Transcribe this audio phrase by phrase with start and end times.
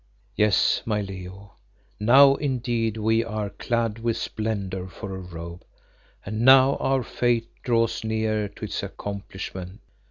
[0.35, 1.57] "Yes, my Leo,
[1.99, 5.63] now indeed we are 'clad with splendour for a robe,'
[6.25, 9.79] and now our fate draws near to its accomplishment.